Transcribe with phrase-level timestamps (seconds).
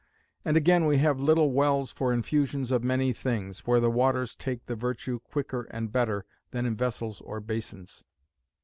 [0.43, 4.65] And again we have little wells for infusions of many things, where the waters take
[4.65, 8.03] the virtue quicker and better, than in vessels or basins.